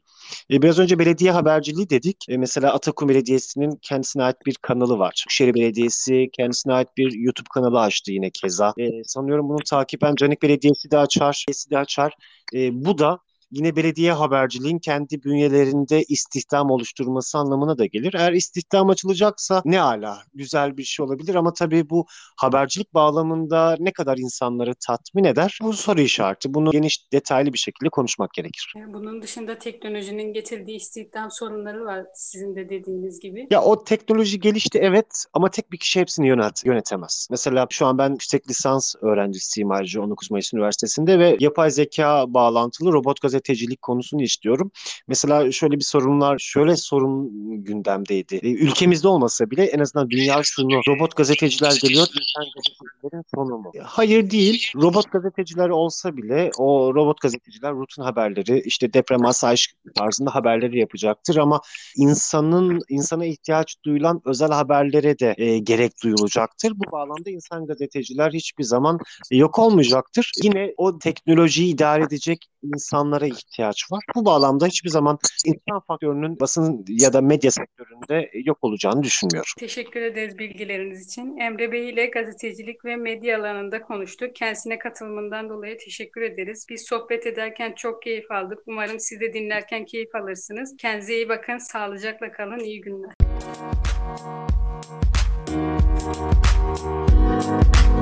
E, 0.52 0.62
biraz 0.62 0.80
önce 0.80 1.00
belediye 1.00 1.32
haberciliği 1.32 1.90
dedik. 1.90 2.18
E, 2.30 2.38
mesela 2.38 2.74
Atakum 2.74 3.10
Belediyesi'nin 3.10 3.80
kendisine 3.82 4.24
ait 4.24 4.38
bir 4.46 4.56
kanalı 4.62 5.00
var. 5.00 5.26
Şehir 5.30 5.54
Belediyesi 5.54 6.30
kendisine 6.34 6.74
ait 6.74 6.90
bir 6.98 7.12
YouTube 7.14 7.48
kanalı 7.54 7.80
açtı 7.80 8.12
yine 8.12 8.30
keza. 8.30 8.74
E, 8.78 9.04
sanıyorum 9.04 9.50
bunu 9.50 9.60
takiben 9.70 10.16
Canik 10.16 10.42
Belediyesi 10.42 10.92
de 10.92 10.98
açar, 10.98 11.46
Belediyesi 11.48 11.70
de 11.70 11.78
açar. 11.78 12.14
E, 12.54 12.86
bu 12.86 12.98
da 12.98 13.20
yine 13.52 13.76
belediye 13.76 14.12
haberciliğin 14.12 14.80
kendi 14.80 15.24
bünyelerinde 15.24 16.04
istihdam 16.04 16.72
oluşturması 16.72 17.38
anlamına 17.38 17.78
da 17.78 17.86
gelir. 17.86 18.14
Eğer 18.14 18.34
istihdam 18.34 18.90
açılacaksa 18.90 19.62
ne 19.66 19.82
ala, 19.82 20.20
güzel 20.34 20.78
bir 20.78 20.84
şey 20.84 21.06
olabilir 21.06 21.36
ama 21.36 21.54
tabii 21.54 21.90
bu 21.90 22.06
habercilik 22.38 22.94
bağlamında 22.94 23.76
ne 23.80 23.92
kadar 23.92 24.18
insanları 24.18 24.74
tatmin 24.88 25.24
eder? 25.24 25.60
Bu 25.62 25.74
soru 25.74 26.02
işareti. 26.02 26.54
Bunu 26.54 26.72
geniş, 26.72 27.12
detaylı 27.14 27.54
bir 27.54 27.58
şekilde 27.58 27.90
konuşmak 27.90 28.34
gerekir. 28.34 28.74
Bunun 28.88 29.22
dışında 29.22 29.58
teknolojinin 29.58 30.34
getirdiği 30.34 30.76
istihdam 30.76 31.32
sorunları 31.32 31.86
var 31.86 32.06
sizin 32.16 32.56
de 32.56 32.70
dediğiniz 32.70 33.20
gibi. 33.20 33.48
Ya 33.50 33.62
o 33.62 33.84
teknoloji 33.84 34.40
gelişti 34.40 34.80
evet 34.82 35.26
ama 35.34 35.50
tek 35.50 35.72
bir 35.72 35.78
kişi 35.78 36.00
hepsini 36.00 36.28
yönet, 36.28 36.66
yönetemez. 36.66 37.28
Mesela 37.32 37.68
şu 37.70 37.86
an 37.86 37.98
ben 37.98 38.10
yüksek 38.10 38.50
lisans 38.50 38.96
öğrencisiyim 39.02 39.72
ayrıca 39.72 40.02
19 40.02 40.32
Mayıs 40.32 40.54
Üniversitesi'nde 40.54 41.20
ve 41.20 41.38
yapay 41.40 41.72
zeka 41.72 42.34
bağlantılı 42.34 42.94
robot 42.94 43.22
gazete 43.22 43.37
gazetecilik 43.38 43.82
konusunu 43.82 44.22
istiyorum. 44.22 44.72
Mesela 45.08 45.52
şöyle 45.52 45.76
bir 45.76 45.84
sorunlar, 45.84 46.38
şöyle 46.40 46.76
sorun 46.76 47.30
gündemdeydi. 47.64 48.36
E, 48.36 48.52
ülkemizde 48.52 49.08
olmasa 49.08 49.52
bile 49.52 49.64
en 49.66 49.80
azından 49.80 50.10
dünya 50.10 50.42
şunu, 50.44 50.82
robot 50.88 51.16
gazeteciler 51.16 51.80
geliyor, 51.82 52.08
insan 52.08 52.46
gazetecilerin 52.56 53.24
sonu 53.36 53.58
mu? 53.58 53.72
E, 53.76 53.80
hayır 53.80 54.30
değil. 54.30 54.72
Robot 54.76 55.12
gazeteciler 55.12 55.70
olsa 55.70 56.18
bile 56.18 56.52
o 56.58 56.96
robot 56.96 57.22
gazeteciler 57.22 57.74
rutin 57.74 58.02
haberleri, 58.02 58.62
işte 58.66 58.94
deprem 58.94 59.26
asayiş 59.26 59.74
tarzında 59.96 60.36
haberleri 60.36 60.80
yapacaktır 60.80 61.38
ama 61.38 61.62
insanın 61.98 62.82
insana 62.90 63.26
ihtiyaç 63.26 63.76
duyulan 63.86 64.22
özel 64.26 64.50
haberlere 64.50 65.20
de 65.20 65.36
e, 65.38 65.60
gerek 65.60 65.92
duyulacaktır. 66.04 66.74
Bu 66.76 66.92
bağlamda 66.92 67.30
insan 67.30 67.68
gazeteciler 67.68 68.32
hiçbir 68.32 68.64
zaman 68.64 69.00
yok 69.32 69.60
olmayacaktır. 69.60 70.32
Yine 70.44 70.74
o 70.78 71.00
teknolojiyi 71.00 71.74
idare 71.74 72.04
edecek 72.04 72.46
insanlara 72.76 73.26
ihtiyaç 73.26 73.92
var. 73.92 74.04
Bu 74.16 74.26
bağlamda 74.26 74.66
hiçbir 74.66 74.90
zaman 74.90 75.18
insan 75.46 75.80
faktörünün 75.88 76.40
basın 76.40 76.86
ya 76.88 77.14
da 77.14 77.22
medya 77.22 77.52
sektöründe 77.52 78.32
yok 78.34 78.58
olacağını 78.62 79.04
düşünmüyorum. 79.04 79.52
Teşekkür 79.58 80.02
ederiz 80.02 80.38
bilgileriniz 80.38 81.08
için. 81.08 81.38
Emre 81.38 81.72
Bey 81.72 81.90
ile 81.90 82.06
gazetecilik 82.06 82.86
ve 82.86 82.96
medya 82.96 83.40
alanında 83.40 83.82
konuştuk. 83.82 84.36
Kendisine 84.36 84.80
katılımından 84.80 85.50
dolayı 85.50 85.78
teşekkür 85.78 86.22
ederiz. 86.22 86.66
Biz 86.70 86.86
sohbet 86.86 87.28
ederken 87.28 87.74
çok 87.74 88.02
keyif 88.02 88.32
aldık. 88.32 88.60
Umarım 88.68 89.00
siz 89.00 89.22
de 89.22 89.34
dinlerken 89.34 89.86
keyif 89.86 90.16
alırsınız. 90.16 90.76
Kendinize 90.78 91.16
iyi 91.16 91.30
bakın. 91.30 91.58
Sağlıcakla 91.58 92.32
kalın. 92.32 92.60
İyi 92.60 92.82
günler. 92.82 93.14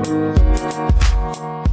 Thank 0.05 1.39
you. 1.39 1.64